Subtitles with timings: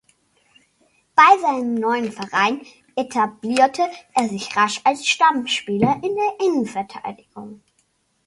[1.13, 2.65] Bei seinem neuen Verein
[2.95, 3.83] etablierte
[4.15, 7.61] er sich rasch als Stammspieler in der Innenverteidigung.